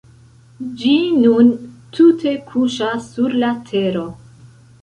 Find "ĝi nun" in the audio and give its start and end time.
0.79-1.51